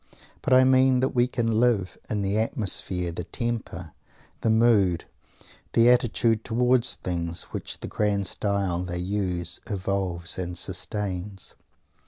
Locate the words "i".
0.53-0.63